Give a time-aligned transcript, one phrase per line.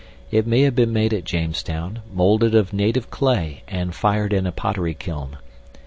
[0.31, 4.51] It may have been made at Jamestown, molded of native clay and fired in a
[4.51, 5.37] pottery kiln.